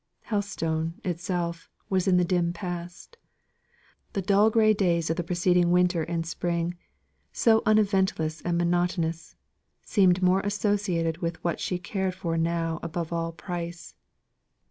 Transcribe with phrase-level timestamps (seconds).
[0.31, 3.17] Helstone, itself, was in the dim past.
[4.13, 6.75] The dull gray days of the preceding winter and spring,
[7.31, 9.35] so uneventless and monotonous,
[9.83, 13.93] seemed more associated with what she cared for now above all price.